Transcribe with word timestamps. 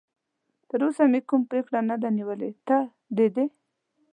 تراوسه 0.69 1.03
مې 1.11 1.19
کوم 1.29 1.41
پرېکړه 1.51 1.79
نه 1.89 1.95
ده 2.01 2.09
نیولې، 2.17 2.51
ته 2.67 2.77
د 3.15 3.17
ده. 3.35 3.45